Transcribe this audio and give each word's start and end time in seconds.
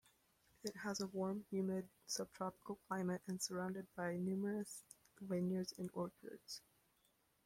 It 0.63 0.75
has 0.77 0.99
a 0.99 1.05
warm 1.05 1.45
humid 1.51 1.87
subtropical 2.07 2.79
climate 2.87 3.21
and 3.27 3.39
surrounded 3.39 3.85
by 3.95 4.15
numerous 4.17 4.81
vineyards 5.21 5.75
and 5.77 5.91
orchards. 5.93 6.63